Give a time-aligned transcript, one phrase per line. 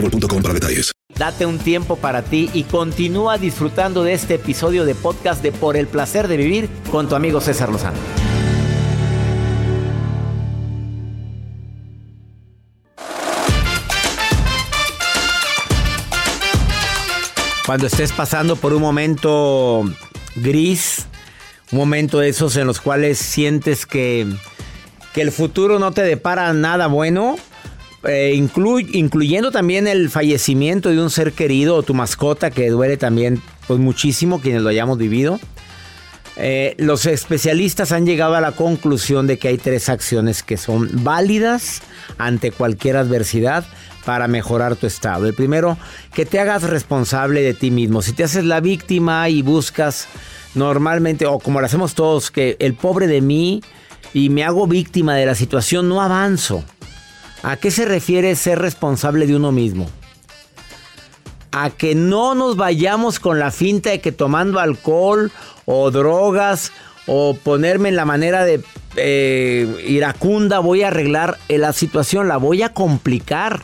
[0.00, 0.92] boostmobile.com para detalles.
[1.18, 5.76] Date un tiempo para ti y continúa disfrutando de este episodio de podcast de Por
[5.76, 7.96] el placer de vivir con tu amigo César Lozano.
[17.64, 19.82] Cuando estés pasando por un momento
[20.36, 21.06] gris,
[21.72, 24.26] un momento de esos en los cuales sientes que,
[25.12, 27.36] que el futuro no te depara nada bueno,
[28.06, 32.96] eh, inclu- incluyendo también el fallecimiento de un ser querido o tu mascota que duele
[32.96, 35.40] también pues muchísimo quienes lo hayamos vivido.
[36.38, 40.90] Eh, los especialistas han llegado a la conclusión de que hay tres acciones que son
[41.02, 41.80] válidas
[42.18, 43.64] ante cualquier adversidad
[44.04, 45.26] para mejorar tu estado.
[45.26, 45.78] El primero,
[46.14, 48.02] que te hagas responsable de ti mismo.
[48.02, 50.08] Si te haces la víctima y buscas
[50.54, 53.62] normalmente, o como lo hacemos todos, que el pobre de mí
[54.12, 56.62] y me hago víctima de la situación, no avanzo.
[57.42, 59.88] ¿A qué se refiere ser responsable de uno mismo?
[61.52, 65.32] A que no nos vayamos con la finta de que tomando alcohol
[65.64, 66.72] o drogas
[67.06, 68.62] o ponerme en la manera de
[68.96, 73.62] eh, iracunda voy a arreglar la situación, la voy a complicar.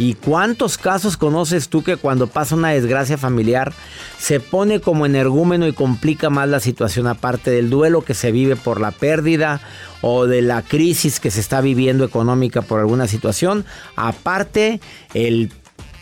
[0.00, 3.74] ¿Y cuántos casos conoces tú que cuando pasa una desgracia familiar
[4.18, 8.56] se pone como energúmeno y complica más la situación aparte del duelo que se vive
[8.56, 9.60] por la pérdida
[10.00, 13.66] o de la crisis que se está viviendo económica por alguna situación?
[13.94, 14.80] Aparte
[15.12, 15.52] el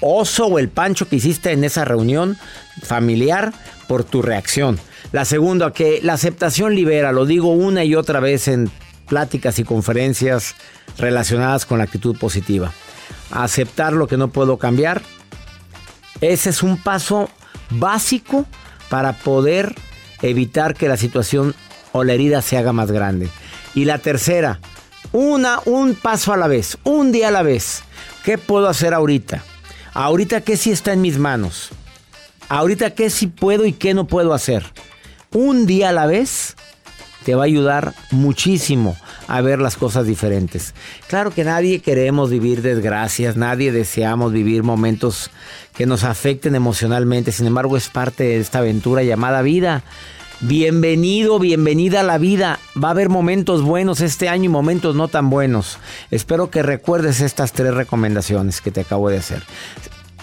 [0.01, 2.37] oso o el pancho que hiciste en esa reunión
[2.81, 3.53] familiar
[3.89, 4.79] por tu reacción.
[5.11, 8.71] La segunda, que la aceptación libera, lo digo una y otra vez en
[9.09, 10.55] pláticas y conferencias
[10.99, 12.73] relacionadas con la actitud positiva
[13.31, 15.03] aceptar lo que no puedo cambiar.
[16.21, 17.29] Ese es un paso
[17.71, 18.47] básico
[18.89, 19.75] para poder
[20.23, 21.55] evitar que la situación
[21.93, 23.29] o la herida se haga más grande.
[23.75, 24.61] Y la tercera,
[25.13, 27.83] una, un paso a la vez, un día a la vez.
[28.25, 29.43] ¿Qué puedo hacer ahorita?
[29.95, 31.71] Ahorita qué sí está en mis manos.
[32.49, 34.65] Ahorita qué sí puedo y qué no puedo hacer.
[35.33, 36.57] Un día a la vez
[37.25, 38.97] te va a ayudar muchísimo
[39.29, 40.75] a ver las cosas diferentes.
[41.07, 45.31] Claro que nadie queremos vivir desgracias, nadie deseamos vivir momentos
[45.75, 49.85] que nos afecten emocionalmente, sin embargo es parte de esta aventura llamada vida.
[50.41, 52.59] Bienvenido, bienvenida a la vida.
[52.83, 55.79] Va a haber momentos buenos este año y momentos no tan buenos.
[56.11, 59.43] Espero que recuerdes estas tres recomendaciones que te acabo de hacer.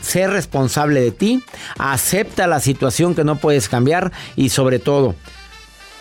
[0.02, 1.44] Sé responsable de ti,
[1.78, 5.16] acepta la situación que no puedes cambiar y sobre todo,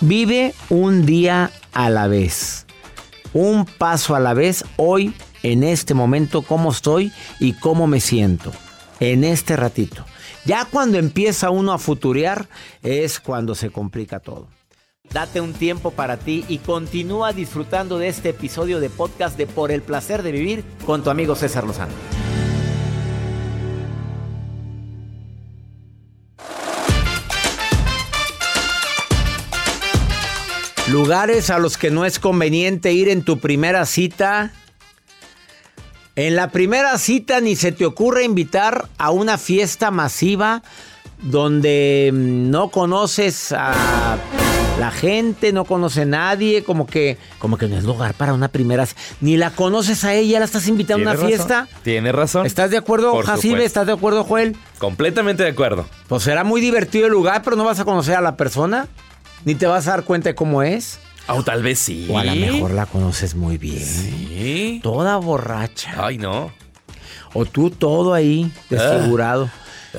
[0.01, 2.64] vive un día a la vez
[3.35, 8.53] un paso a la vez hoy, en este momento, cómo estoy y cómo me siento.
[9.01, 10.07] En este ratito.
[10.47, 12.49] Ya cuando empieza uno a futurear
[12.83, 14.49] es cuando se complica todo.
[15.13, 19.71] Date un tiempo para ti y continúa disfrutando de este episodio de podcast de Por
[19.71, 21.93] el placer de vivir con tu amigo César Lozano.
[30.95, 34.53] Lugares a los que no es conveniente ir en tu primera cita.
[36.15, 40.63] En la primera cita ni se te ocurre invitar a una fiesta masiva
[41.21, 44.17] donde mm, no conoces a
[44.79, 48.47] la gente, no conoce a nadie, como que, como que no es lugar para una
[48.47, 48.87] primera.
[49.21, 51.67] Ni la conoces a ella, la estás invitando a una fiesta.
[51.83, 52.47] Tienes razón.
[52.47, 53.65] ¿Estás de acuerdo, Jacibe?
[53.65, 54.57] ¿Estás de acuerdo, Joel?
[54.79, 55.87] Completamente de acuerdo.
[56.07, 58.87] Pues será muy divertido el lugar, pero no vas a conocer a la persona,
[59.45, 60.99] ni te vas a dar cuenta de cómo es.
[61.29, 62.07] O tal vez sí.
[62.11, 63.85] O a lo mejor la conoces muy bien.
[63.85, 64.81] Sí.
[64.83, 65.95] Toda borracha.
[65.97, 66.53] Ay, no.
[67.33, 69.51] O tú todo ahí, desfigurado.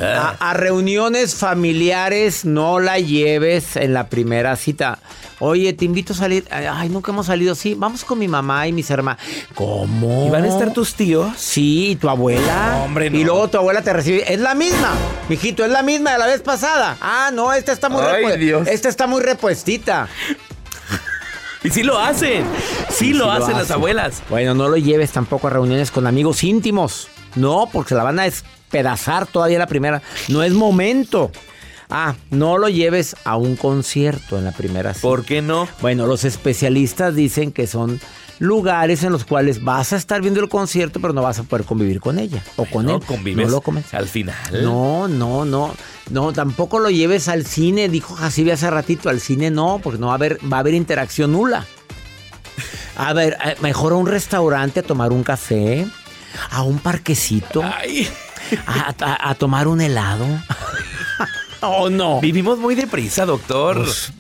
[0.02, 5.00] A, a reuniones familiares no la lleves en la primera cita.
[5.40, 6.46] Oye, te invito a salir.
[6.52, 7.56] Ay, nunca hemos salido.
[7.56, 9.22] Sí, vamos con mi mamá y mis hermanos.
[9.54, 10.26] ¿Cómo?
[10.28, 11.34] ¿Y van a estar tus tíos?
[11.38, 12.72] Sí, y tu abuela.
[12.78, 13.18] No, hombre, no.
[13.18, 14.32] Y luego tu abuela te recibe.
[14.34, 14.92] Es la misma,
[15.30, 16.98] mijito, es la misma de la vez pasada.
[17.02, 18.68] Ah, no, esta está muy Ay, repue- Dios.
[18.68, 20.08] Esta está muy repuestita.
[21.64, 22.46] Y sí lo hacen.
[22.90, 24.22] Sí, lo Sí hacen las abuelas.
[24.30, 27.08] Bueno, no lo lleves tampoco a reuniones con amigos íntimos.
[27.36, 28.24] No, porque se la van a
[28.76, 30.02] despedazar todavía la primera.
[30.28, 31.32] No es momento.
[31.90, 35.02] Ah, no lo lleves a un concierto en la primera cita.
[35.08, 35.68] ¿Por qué no?
[35.82, 38.02] Bueno, los especialistas dicen que son
[38.40, 41.66] lugares en los cuales vas a estar viendo el concierto, pero no vas a poder
[41.66, 43.06] convivir con ella o con no él.
[43.06, 43.94] convives No lo comes.
[43.94, 44.36] al final.
[44.64, 45.74] No, no, no.
[46.10, 49.10] No, tampoco lo lleves al cine, dijo Jacibe hace ratito.
[49.10, 51.66] Al cine no, porque no va a haber, va a haber interacción nula.
[52.98, 55.86] A ver, eh, mejor a un restaurante a tomar un café,
[56.50, 58.08] a un parquecito, Ay,
[58.68, 60.26] a, a- a tomar un helado.
[61.62, 62.20] oh, no.
[62.22, 63.78] vivimos muy deprisa, doctor.
[63.84, 64.12] Pues,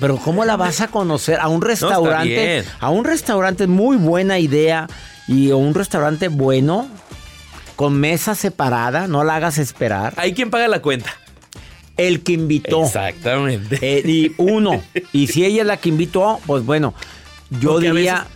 [0.00, 1.40] Pero ¿cómo la vas a conocer?
[1.40, 2.64] A un restaurante.
[2.80, 4.86] a un restaurante muy buena idea.
[5.28, 6.86] Y a un restaurante bueno.
[7.74, 9.06] Con mesa separada.
[9.08, 10.14] No la hagas esperar.
[10.16, 11.10] Hay quien paga la cuenta.
[11.96, 12.84] El que invitó.
[12.84, 13.78] Exactamente.
[13.82, 14.82] Eh, y uno.
[15.12, 16.94] Y si ella es la que invitó, pues bueno.
[17.60, 18.26] Yo Porque a diría.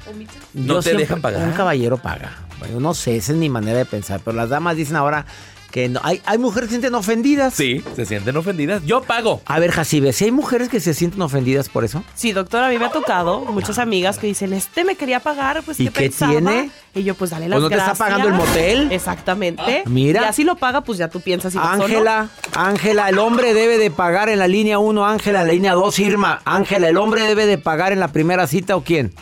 [0.55, 1.47] no yo te siempre- dejan pagar.
[1.47, 2.32] Un caballero paga.
[2.60, 4.20] Bueno, no sé, esa es mi manera de pensar.
[4.24, 5.26] Pero las damas dicen ahora
[5.70, 6.00] que no.
[6.02, 7.54] Hay, hay mujeres que se sienten ofendidas.
[7.54, 8.84] Sí, se sienten ofendidas.
[8.84, 9.40] Yo pago.
[9.46, 12.04] A ver, Jacibe, si hay mujeres que se sienten ofendidas por eso.
[12.14, 15.62] Sí, doctor, a mí me ha tocado muchas amigas que dicen, este me quería pagar,
[15.62, 16.32] pues ¿Y ¿qué qué pensaba?
[16.32, 16.70] tiene?
[16.94, 18.92] Y yo, pues dale ¿O las no te está pagando el motel?
[18.92, 19.84] Exactamente.
[19.86, 20.22] Mira.
[20.22, 21.62] Y así lo paga, pues ya tú piensas si o.
[21.62, 25.72] Ángela, Ángela, el hombre debe de pagar en la línea 1, Ángela, en la línea
[25.74, 26.42] 2, Irma.
[26.44, 29.14] Ángela, ¿el hombre debe de pagar en la primera cita o quién?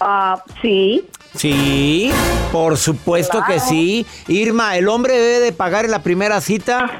[0.00, 1.06] Ah, sí.
[1.36, 2.12] Sí,
[2.50, 4.06] por supuesto que sí.
[4.28, 6.90] Irma, ¿el hombre debe de pagar en la primera cita?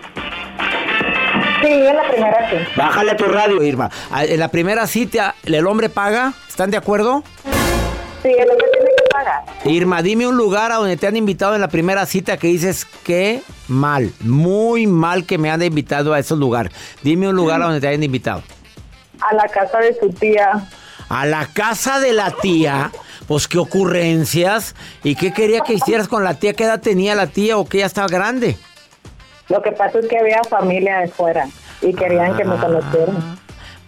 [1.60, 2.56] Sí, en la primera sí.
[2.76, 3.90] Bájale tu radio, Irma.
[4.10, 6.32] Ah, En la primera cita, ¿el hombre paga?
[6.48, 7.22] ¿Están de acuerdo?
[8.22, 9.42] Sí, el hombre tiene que pagar.
[9.64, 12.84] Irma, dime un lugar a donde te han invitado en la primera cita que dices
[13.04, 16.72] que mal, muy mal que me han invitado a esos lugares.
[17.02, 18.42] Dime un lugar a donde te hayan invitado.
[19.20, 20.68] A la casa de su tía.
[21.08, 22.90] A la casa de la tía,
[23.32, 24.74] pues qué ocurrencias.
[25.02, 26.52] ¿Y qué quería que hicieras con la tía?
[26.52, 28.58] ¿Qué edad tenía la tía o que ya estaba grande?
[29.48, 31.48] Lo que pasa es que había familia de fuera
[31.80, 33.38] y querían que me conocieran.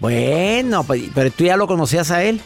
[0.01, 2.41] Bueno, pues, pero tú ya lo conocías a él.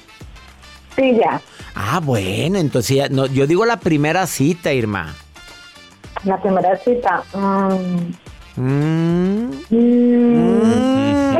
[0.96, 1.40] Sí, ya.
[1.76, 5.14] Ah, bueno, entonces ya- no, yo digo la primera cita, Irma.
[6.24, 7.22] La primera cita.
[7.32, 8.12] mm,
[8.60, 9.50] Mm.
[9.70, 11.36] mm,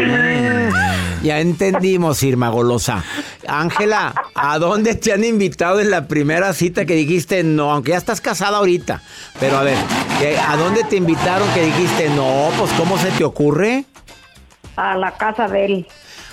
[1.23, 3.05] Ya entendimos, Irma Golosa.
[3.47, 7.73] Ángela, ¿a dónde te han invitado en la primera cita que dijiste no?
[7.73, 9.03] Aunque ya estás casada ahorita.
[9.41, 9.77] Pero a ver,
[10.21, 12.51] ¿qué- ¿a dónde te invitaron que dijiste no?
[12.59, 13.85] Pues ¿cómo se te ocurre?
[14.77, 15.87] a la casa de él.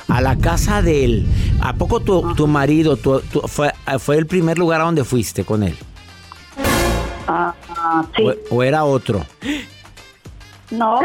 [0.07, 1.25] A la casa de él.
[1.61, 5.43] ¿A poco tu, tu marido tu- tu- fue, fue el primer lugar a donde fuiste
[5.43, 5.75] con él?
[7.27, 8.21] Ah, ah, sí.
[8.51, 9.25] ¿O, o era otro?
[10.69, 10.99] No.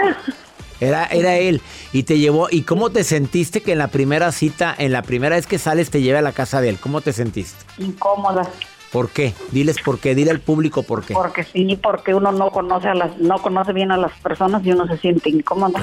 [0.80, 1.60] Era, era él.
[1.92, 2.48] Y te llevó.
[2.50, 5.90] ¿Y cómo te sentiste que en la primera cita, en la primera vez que sales,
[5.90, 6.78] te lleve a la casa de él?
[6.80, 7.56] ¿Cómo te sentiste?
[7.78, 8.48] Incómoda.
[8.92, 9.34] ¿Por qué?
[9.52, 11.14] Diles por qué, dile al público por qué.
[11.14, 14.72] Porque sí, porque uno no conoce a las, no conoce bien a las personas y
[14.72, 15.80] uno se siente incómoda.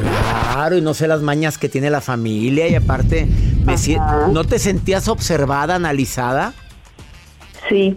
[0.51, 3.25] Claro, y no sé las mañas que tiene la familia y aparte,
[3.63, 3.95] me si-
[4.33, 6.53] ¿no te sentías observada, analizada?
[7.69, 7.95] Sí.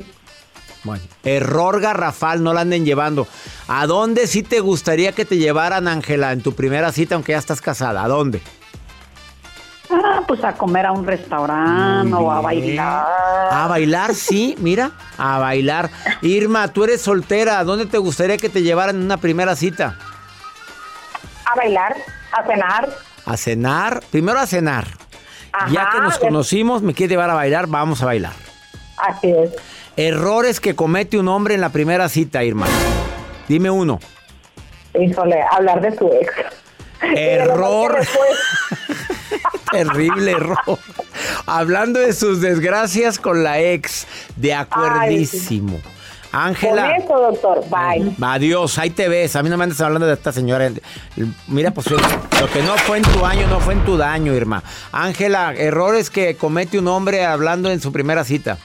[0.82, 3.26] Bueno, error garrafal, no la anden llevando.
[3.68, 7.38] ¿A dónde sí te gustaría que te llevaran, Ángela, en tu primera cita, aunque ya
[7.38, 8.02] estás casada?
[8.02, 8.40] ¿A dónde?
[9.92, 13.06] Ah, pues a comer a un restaurante o a bailar.
[13.50, 15.90] A bailar, sí, mira, a bailar.
[16.22, 19.96] Irma, tú eres soltera, ¿a dónde te gustaría que te llevaran en una primera cita?
[21.44, 21.96] A bailar,
[22.32, 22.88] a cenar.
[23.26, 24.86] A cenar, primero a cenar.
[25.72, 28.32] ya que nos conocimos, me quieres llevar a bailar, vamos a bailar.
[28.96, 29.50] Así es.
[30.00, 32.66] Errores que comete un hombre en la primera cita, Irma.
[33.48, 34.00] Dime uno.
[34.98, 36.32] Híjole, hablar de su ex.
[37.02, 37.98] Error.
[39.70, 40.78] Terrible error.
[41.44, 44.06] Hablando de sus desgracias con la ex.
[44.36, 45.78] De acuerdísimo.
[45.82, 46.96] Con Ángela.
[46.96, 47.62] eso, doctor.
[47.68, 48.16] Bye.
[48.22, 49.36] Adiós, ahí te ves.
[49.36, 50.70] A mí no me andes hablando de esta señora.
[51.46, 51.98] Mira, pues lo
[52.50, 54.62] que no fue en tu año, no fue en tu daño, Irma.
[54.92, 58.56] Ángela, errores que comete un hombre hablando en su primera cita.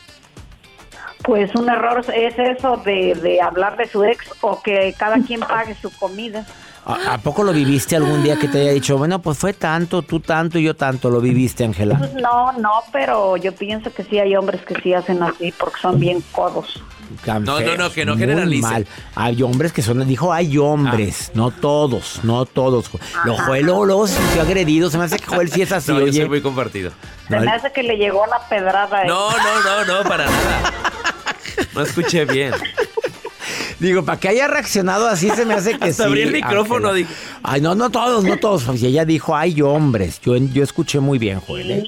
[1.26, 5.40] Pues un error es eso de, de hablar de su ex o que cada quien
[5.40, 6.46] pague su comida.
[6.86, 10.04] ¿A, a poco lo viviste algún día que te haya dicho, bueno, pues fue tanto,
[10.04, 11.10] tú tanto y yo tanto?
[11.10, 11.98] ¿Lo viviste, Ángela?
[11.98, 15.80] Pues no, no, pero yo pienso que sí hay hombres que sí hacen así porque
[15.82, 16.82] son bien codos.
[17.26, 18.62] No, no, no, que no muy generalice.
[18.68, 18.88] mal.
[19.16, 22.90] Hay hombres que son, dijo, hay hombres, no todos, no todos.
[23.26, 25.92] Lo Joel luego, luego se sintió agredido, se me hace que Joel sí es así,
[25.92, 26.20] No, yo oye.
[26.22, 26.92] soy muy compartido.
[27.28, 29.04] Se No, me hace que le llegó una pedrada.
[29.04, 29.08] eh.
[29.08, 30.74] No, no, no, no, para nada.
[31.74, 32.54] No escuché bien.
[33.86, 36.10] Digo, para que haya reaccionado así se me hace que Hasta sí.
[36.10, 37.08] abrí el micrófono, Ángela.
[37.44, 38.64] Ay, no, no todos, no todos.
[38.64, 40.20] Pues ella dijo, hay hombres.
[40.22, 41.72] Yo, yo escuché muy bien, Joel.
[41.72, 41.88] ¿eh?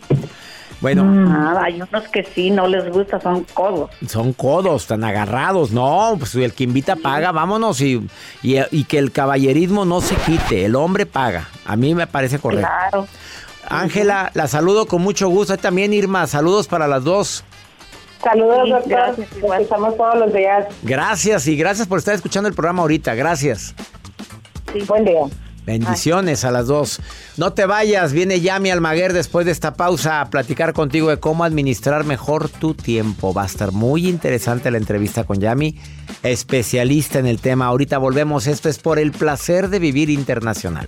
[0.80, 3.90] Bueno, Ah, hay unos que sí no les gusta, son codos.
[4.08, 5.72] son codos, tan agarrados.
[5.72, 7.82] No, pues el que invita paga, vámonos.
[7.82, 8.08] Y,
[8.44, 10.66] y, y que el caballerismo no se quite.
[10.66, 11.50] El hombre paga.
[11.66, 12.68] A mí me parece correcto.
[12.92, 13.08] Claro.
[13.70, 15.54] Ángela, la saludo con mucho gusto.
[15.54, 17.44] Ahí También Irma, saludos para las dos.
[18.30, 18.90] Saludos, Sí, doctor.
[18.90, 19.62] gracias, igual.
[19.62, 20.66] escuchamos todos los días.
[20.84, 23.16] Gracias y gracias por estar escuchando el programa ahorita.
[23.16, 23.74] Gracias.
[24.88, 25.22] Buen día.
[25.66, 27.02] Bendiciones a las dos.
[27.36, 31.44] No te vayas, viene Yami Almaguer después de esta pausa a platicar contigo de cómo
[31.44, 33.34] administrar mejor tu tiempo.
[33.34, 35.78] Va a estar muy interesante la entrevista con Yami,
[36.24, 37.66] especialista en el tema.
[37.66, 40.88] Ahorita volvemos, esto es por el placer de vivir internacional.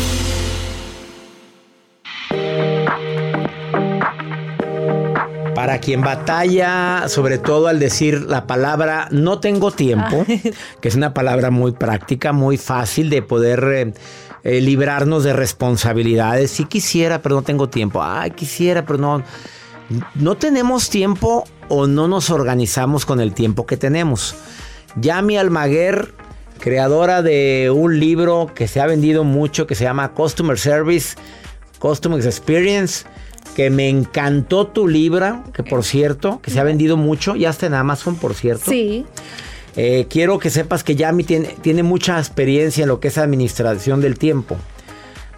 [5.71, 10.25] Para quien batalla, sobre todo al decir la palabra no tengo tiempo,
[10.81, 13.93] que es una palabra muy práctica, muy fácil de poder eh,
[14.43, 16.51] eh, librarnos de responsabilidades.
[16.51, 18.03] Sí quisiera, pero no tengo tiempo.
[18.03, 19.23] Ay, quisiera, pero no.
[20.15, 24.35] No tenemos tiempo o no nos organizamos con el tiempo que tenemos.
[24.97, 26.13] Yami Almaguer,
[26.59, 31.15] creadora de un libro que se ha vendido mucho, que se llama Customer Service,
[31.81, 33.05] Customer Experience,
[33.55, 37.65] que me encantó tu libro, que por cierto, que se ha vendido mucho, ya está
[37.65, 38.69] en Amazon, por cierto.
[38.69, 39.05] Sí,
[39.77, 44.01] Eh, quiero que sepas que Yami tiene, tiene mucha experiencia en lo que es administración
[44.01, 44.57] del tiempo.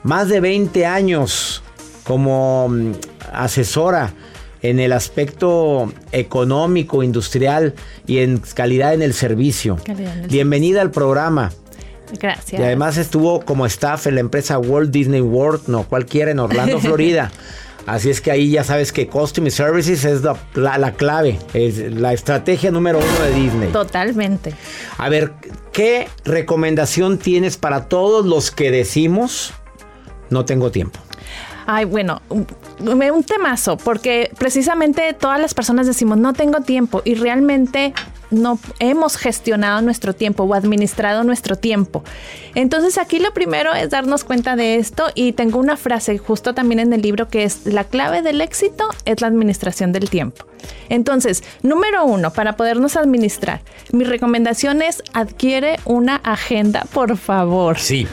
[0.02, 1.62] Más de 20 años
[2.04, 2.94] como mm,
[3.32, 4.12] asesora
[4.64, 7.76] en el aspecto económico, industrial
[8.08, 9.78] y en calidad en el servicio.
[9.86, 11.52] En el Bienvenida al programa.
[12.20, 12.60] Gracias.
[12.60, 16.80] Y además estuvo como staff en la empresa Walt Disney World, no cualquiera, en Orlando,
[16.82, 17.32] Florida.
[17.86, 21.78] Así es que ahí ya sabes que Customer Services es la, la- la clave, es
[21.94, 23.72] la estrategia número uno de Disney.
[23.74, 24.54] Totalmente.
[24.98, 25.34] A ver,
[25.74, 29.54] ¿qué recomendación tienes para todos los que decimos
[30.30, 31.00] no tengo tiempo?
[31.66, 32.46] Ay, bueno, un,
[32.80, 37.94] un temazo, porque precisamente todas las personas decimos no tengo tiempo y realmente
[38.34, 42.04] no hemos gestionado nuestro tiempo o administrado nuestro tiempo.
[42.56, 46.80] Entonces aquí lo primero es darnos cuenta de esto y tengo una frase justo también
[46.80, 50.46] en el libro que es la clave del éxito es la administración del tiempo.
[50.90, 53.62] Entonces, número uno, para podernos administrar,
[53.92, 57.80] mi recomendación es adquiere una agenda, por favor.
[57.80, 58.08] Sí.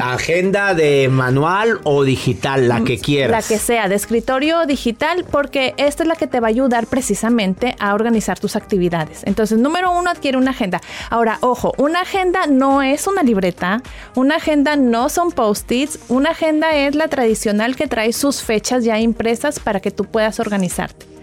[0.00, 3.30] Agenda de manual o digital, la que quieras.
[3.30, 6.50] La que sea, de escritorio o digital, porque esta es la que te va a
[6.50, 9.15] ayudar precisamente a organizar tus actividades.
[9.24, 10.80] Entonces, número uno, adquiere una agenda.
[11.10, 13.82] Ahora, ojo, una agenda no es una libreta,
[14.14, 18.98] una agenda no son post-its, una agenda es la tradicional que trae sus fechas ya
[18.98, 21.15] impresas para que tú puedas organizarte.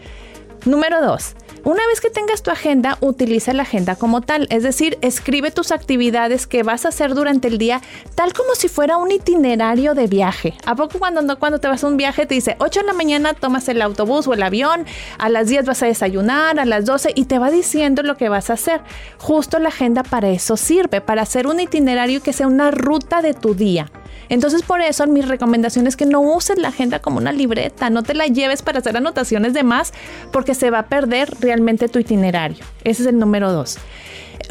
[0.65, 4.97] Número dos, una vez que tengas tu agenda, utiliza la agenda como tal, es decir,
[5.01, 7.81] escribe tus actividades que vas a hacer durante el día,
[8.15, 10.53] tal como si fuera un itinerario de viaje.
[10.65, 13.33] ¿A poco cuando, cuando te vas a un viaje te dice 8 de la mañana
[13.33, 14.85] tomas el autobús o el avión,
[15.17, 18.29] a las 10 vas a desayunar, a las 12 y te va diciendo lo que
[18.29, 18.79] vas a hacer?
[19.17, 23.33] Justo la agenda para eso sirve, para hacer un itinerario que sea una ruta de
[23.33, 23.91] tu día.
[24.29, 28.03] Entonces por eso mi recomendación es que no uses la agenda como una libreta, no
[28.03, 29.93] te la lleves para hacer anotaciones de más
[30.31, 32.63] porque se va a perder realmente tu itinerario.
[32.83, 33.77] Ese es el número dos.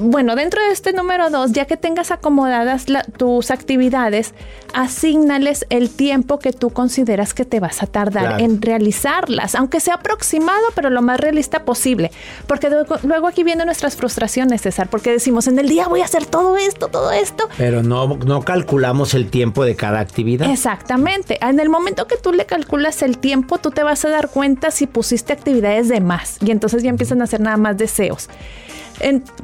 [0.03, 2.87] Bueno, dentro de este número dos, ya que tengas acomodadas
[3.17, 4.35] tus actividades,
[4.75, 9.95] asignales el tiempo que tú consideras que te vas a tardar en realizarlas, aunque sea
[9.95, 12.11] aproximado, pero lo más realista posible.
[12.47, 12.69] Porque
[13.03, 16.57] luego, aquí vienen nuestras frustraciones, César, porque decimos, en el día voy a hacer todo
[16.57, 17.49] esto, todo esto.
[17.57, 20.51] Pero no, no calculamos el tiempo de cada actividad.
[20.51, 21.39] Exactamente.
[21.45, 24.71] En el momento que tú le calculas el tiempo, tú te vas a dar cuenta
[24.71, 28.29] si pusiste actividades de más y entonces ya empiezan a hacer nada más deseos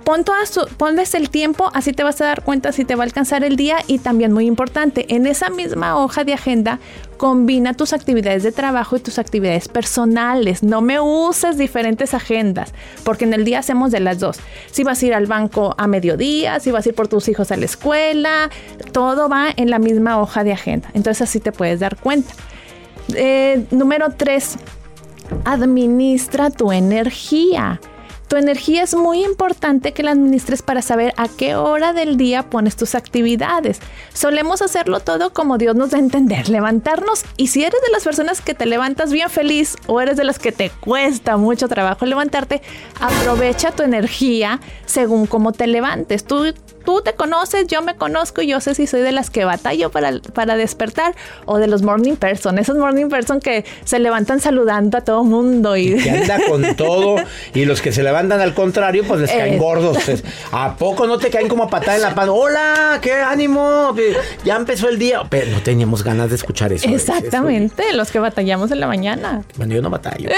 [0.05, 0.25] pon
[0.76, 3.57] ponles el tiempo, así te vas a dar cuenta si te va a alcanzar el
[3.57, 6.78] día y también muy importante, en esa misma hoja de agenda
[7.17, 10.62] combina tus actividades de trabajo y tus actividades personales.
[10.62, 12.73] No me uses diferentes agendas,
[13.05, 14.38] porque en el día hacemos de las dos.
[14.71, 17.50] Si vas a ir al banco a mediodía, si vas a ir por tus hijos
[17.50, 18.50] a la escuela,
[18.93, 20.88] todo va en la misma hoja de agenda.
[20.95, 22.33] Entonces así te puedes dar cuenta.
[23.14, 24.57] Eh, número tres,
[25.45, 27.81] administra tu energía.
[28.28, 32.50] Tu energía es muy importante que la administres para saber a qué hora del día
[32.50, 33.80] pones tus actividades.
[34.12, 38.04] Solemos hacerlo todo como Dios nos da a entender, levantarnos y si eres de las
[38.04, 42.04] personas que te levantas bien feliz o eres de las que te cuesta mucho trabajo
[42.04, 42.61] levantarte,
[43.00, 46.25] aprovecha tu energía según cómo te levantes.
[46.25, 46.52] Tú
[46.88, 49.90] tú te conoces, yo me conozco y yo sé si soy de las que batallo
[49.90, 54.97] para, para despertar o de los morning person, esos morning person que se levantan saludando
[54.97, 57.16] a todo mundo y, que anda con todo
[57.52, 59.58] y los que se levantan al contrario pues les caen eh.
[59.58, 59.98] gordos.
[60.52, 62.28] ¿A poco no te caen como patada en la pan?
[62.30, 63.94] Hola, qué ánimo,
[64.44, 65.22] ya empezó el día.
[65.28, 66.88] Pero no teníamos ganas de escuchar eso.
[66.88, 69.42] Exactamente, los que batallamos en la mañana.
[69.56, 70.30] Bueno, yo no batallo.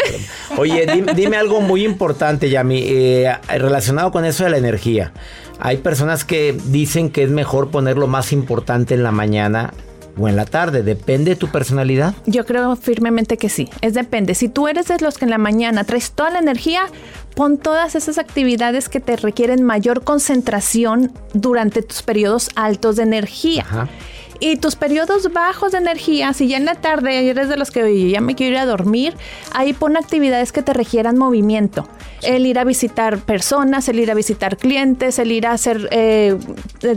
[0.57, 5.13] Oye, dime, algo muy importante, Yami, eh, relacionado con eso de la energía.
[5.59, 9.73] Hay personas que dicen que es mejor poner lo más importante en la mañana
[10.19, 10.83] o en la tarde.
[10.83, 12.15] ¿Depende de tu personalidad?
[12.27, 13.69] Yo creo firmemente que sí.
[13.81, 14.35] Es depende.
[14.35, 16.83] Si tú eres de los que en la mañana traes toda la energía,
[17.35, 23.63] pon todas esas actividades que te requieren mayor concentración durante tus periodos altos de energía.
[23.63, 23.89] Ajá.
[24.43, 28.11] Y tus periodos bajos de energía, si ya en la tarde eres de los que
[28.11, 29.15] ya me quiero ir a dormir,
[29.53, 31.87] ahí pon actividades que te requieran movimiento.
[32.23, 36.39] El ir a visitar personas, el ir a visitar clientes, el ir a hacer eh,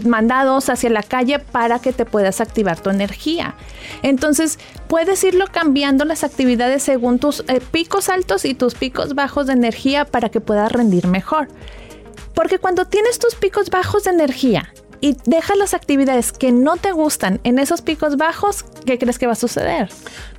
[0.06, 3.56] mandados hacia la calle para que te puedas activar tu energía.
[4.04, 9.48] Entonces, puedes irlo cambiando las actividades según tus eh, picos altos y tus picos bajos
[9.48, 11.50] de energía para que puedas rendir mejor.
[12.34, 16.94] Porque cuando tienes tus picos bajos de energía y deja las actividades que no te
[16.94, 19.90] gustan en esos picos bajos, ¿qué crees que va a suceder?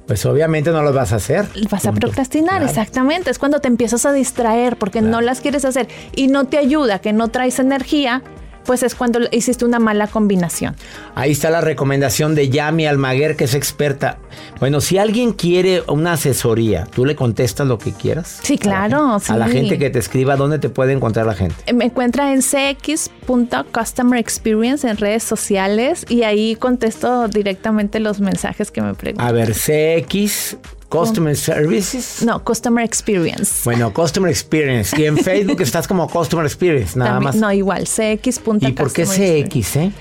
[0.06, 1.46] Pues obviamente no los vas a hacer.
[1.70, 3.30] Vas a procrastinar, exactamente.
[3.30, 7.00] Es cuando te empiezas a distraer porque no las quieres hacer y no te ayuda,
[7.00, 8.22] que no traes energía
[8.64, 10.76] pues es cuando hiciste una mala combinación.
[11.14, 14.18] Ahí está la recomendación de Yami Almaguer, que es experta.
[14.60, 18.40] Bueno, si alguien quiere una asesoría, ¿tú le contestas lo que quieras?
[18.42, 19.18] Sí, claro.
[19.28, 21.72] A la, gente que te escriba, ¿dónde te puede encontrar la gente?
[21.72, 28.82] Me encuentra en cx.customer experience en redes sociales y ahí contesto directamente los mensajes que
[28.82, 29.26] me preguntan.
[29.26, 30.56] A ver, cx
[30.94, 32.22] Customer Services.
[32.24, 33.62] No, Customer Experience.
[33.64, 35.00] Bueno, Customer Experience.
[35.00, 37.34] Y en Facebook estás como Customer Experience, nada más.
[37.34, 38.40] No, igual, cx.
[38.60, 39.92] ¿Y por qué CX, eh?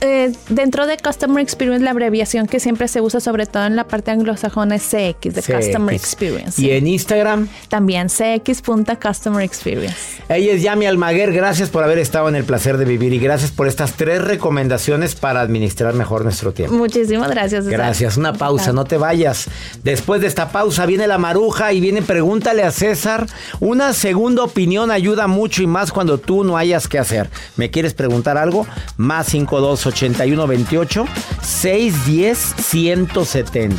[0.00, 3.88] Eh, dentro de Customer Experience, la abreviación que siempre se usa, sobre todo en la
[3.88, 6.62] parte anglosajona, es CX, de Customer Experience.
[6.62, 7.48] ¿Y en Instagram?
[7.68, 10.22] También cx.customer experience.
[10.28, 11.32] Ella es Yami Almaguer.
[11.32, 15.16] Gracias por haber estado en el placer de vivir y gracias por estas tres recomendaciones
[15.16, 16.76] para administrar mejor nuestro tiempo.
[16.76, 17.66] Muchísimas gracias.
[17.66, 18.16] Gracias.
[18.16, 19.48] Una pausa, no te vayas.
[19.82, 23.26] Después de pausa viene la maruja y viene Pregúntale a César.
[23.58, 27.28] Una segunda opinión ayuda mucho y más cuando tú no hayas que hacer.
[27.56, 28.66] ¿Me quieres preguntar algo?
[28.96, 31.06] Más 52 8128
[31.42, 33.76] 610 170.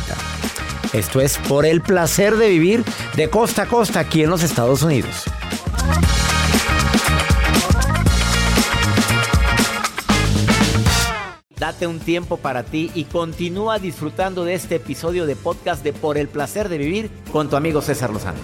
[0.92, 2.84] Esto es por el placer de vivir
[3.16, 5.24] de costa a costa aquí en los Estados Unidos.
[11.86, 16.28] Un tiempo para ti y continúa disfrutando de este episodio de podcast de Por el
[16.28, 18.38] placer de vivir con tu amigo César Lozano.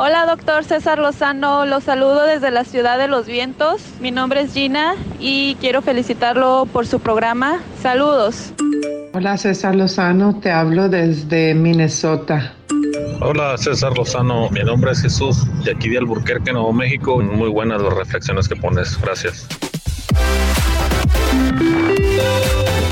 [0.00, 3.82] Hola doctor César Lozano, los saludo desde la ciudad de los vientos.
[4.00, 7.60] Mi nombre es Gina y quiero felicitarlo por su programa.
[7.82, 8.52] Saludos.
[9.14, 10.38] Hola, César Lozano.
[10.40, 12.54] Te hablo desde Minnesota.
[13.20, 17.20] Hola César Lozano, mi nombre es Jesús y aquí de Alburquerque, Nuevo México.
[17.20, 19.48] Muy buenas las reflexiones que pones, gracias.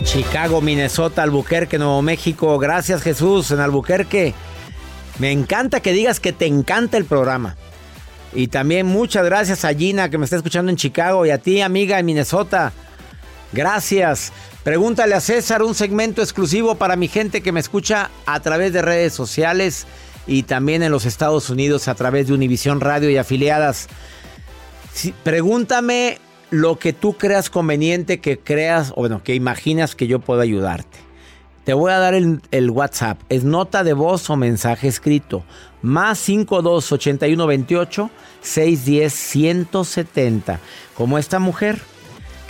[0.02, 2.58] Chicago, Minnesota, Albuquerque, Nuevo México.
[2.58, 4.34] Gracias Jesús en Albuquerque.
[5.18, 7.56] Me encanta que digas que te encanta el programa.
[8.32, 11.60] Y también muchas gracias a Gina que me está escuchando en Chicago y a ti
[11.60, 12.72] amiga en Minnesota.
[13.52, 14.32] Gracias.
[14.62, 18.82] Pregúntale a César un segmento exclusivo para mi gente que me escucha a través de
[18.82, 19.86] redes sociales
[20.26, 23.88] y también en los Estados Unidos a través de Univisión Radio y afiliadas.
[25.22, 26.18] pregúntame
[26.50, 30.98] lo que tú creas conveniente, que creas, o bueno, que imaginas que yo puedo ayudarte.
[31.64, 33.20] Te voy a dar el, el, WhatsApp.
[33.28, 35.44] Es nota de voz o mensaje escrito.
[35.82, 40.60] Más 52 81 28 610 170.
[40.96, 41.80] Como esta mujer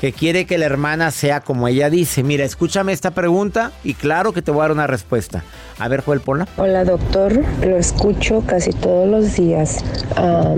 [0.01, 2.23] que quiere que la hermana sea como ella dice.
[2.23, 5.43] Mira, escúchame esta pregunta y claro que te voy a dar una respuesta.
[5.79, 6.47] A ver, Joel, ponla.
[6.57, 7.43] Hola, doctor.
[7.63, 9.85] Lo escucho casi todos los días.
[10.17, 10.55] Ah,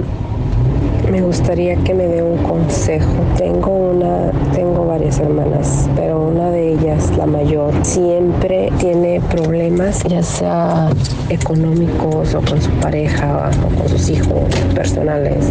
[1.11, 3.11] me gustaría que me dé un consejo.
[3.37, 10.23] Tengo una, tengo varias hermanas, pero una de ellas, la mayor, siempre tiene problemas, ya
[10.23, 10.91] sea
[11.31, 15.51] económicos o con su pareja o con sus hijos personales.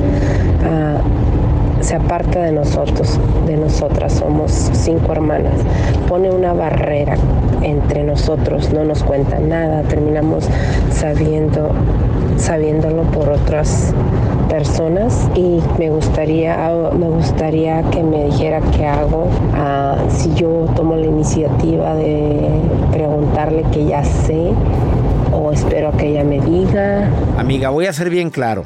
[0.63, 1.01] Ah,
[1.81, 5.53] se aparta de nosotros, de nosotras, somos cinco hermanas,
[6.07, 7.15] pone una barrera
[7.61, 10.47] entre nosotros, no nos cuenta nada, terminamos
[10.91, 11.71] sabiendo,
[12.37, 13.93] sabiéndolo por otras
[14.49, 16.57] personas y me gustaría,
[16.97, 22.49] me gustaría que me dijera qué hago, ah, si yo tomo la iniciativa de
[22.91, 24.51] preguntarle que ya sé
[25.33, 27.09] o espero que ella me diga.
[27.37, 28.65] Amiga, voy a ser bien claro.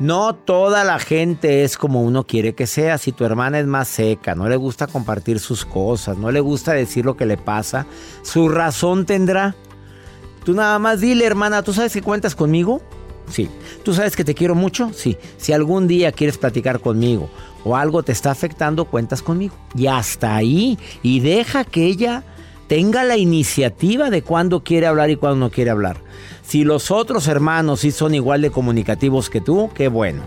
[0.00, 2.98] No toda la gente es como uno quiere que sea.
[2.98, 6.72] Si tu hermana es más seca, no le gusta compartir sus cosas, no le gusta
[6.72, 7.86] decir lo que le pasa,
[8.22, 9.54] su razón tendrá.
[10.44, 12.82] Tú nada más dile, hermana, ¿tú sabes que cuentas conmigo?
[13.30, 13.48] Sí.
[13.84, 14.92] ¿Tú sabes que te quiero mucho?
[14.92, 15.16] Sí.
[15.36, 17.30] Si algún día quieres platicar conmigo
[17.64, 19.54] o algo te está afectando, cuentas conmigo.
[19.74, 20.78] Y hasta ahí.
[21.02, 22.24] Y deja que ella
[22.66, 25.98] tenga la iniciativa de cuándo quiere hablar y cuándo no quiere hablar.
[26.42, 30.22] Si los otros hermanos sí son igual de comunicativos que tú, qué bueno.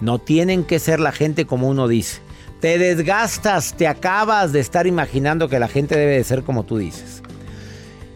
[0.00, 2.20] No tienen que ser la gente como uno dice.
[2.60, 6.78] Te desgastas, te acabas de estar imaginando que la gente debe de ser como tú
[6.78, 7.22] dices.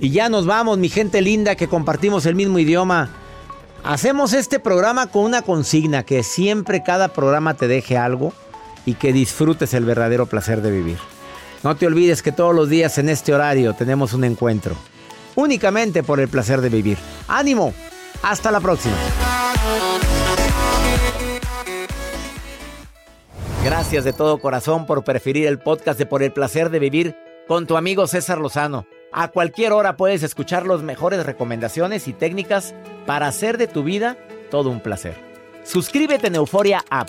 [0.00, 3.10] Y ya nos vamos, mi gente linda, que compartimos el mismo idioma.
[3.84, 8.32] Hacemos este programa con una consigna, que siempre cada programa te deje algo
[8.86, 10.98] y que disfrutes el verdadero placer de vivir.
[11.62, 14.76] No te olvides que todos los días en este horario tenemos un encuentro
[15.38, 16.98] únicamente por el placer de vivir.
[17.28, 17.72] ¡Ánimo!
[18.22, 18.96] Hasta la próxima.
[23.64, 27.16] Gracias de todo corazón por preferir el podcast de Por el placer de vivir
[27.46, 28.86] con tu amigo César Lozano.
[29.12, 32.74] A cualquier hora puedes escuchar las mejores recomendaciones y técnicas
[33.06, 34.18] para hacer de tu vida
[34.50, 35.16] todo un placer.
[35.64, 37.08] Suscríbete en Euforia App